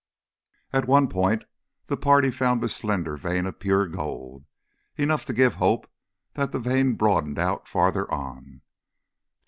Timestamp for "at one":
0.73-1.07